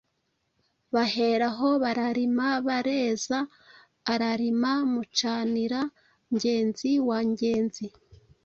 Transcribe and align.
Bahera 0.93 1.47
aho 1.53 1.69
bararima 1.83 2.47
bareza 2.67 3.37
Ararima 4.13 4.71
Mucaniira-ngezi 4.91 6.91
wa 7.07 7.19
Ngenzi, 7.29 7.85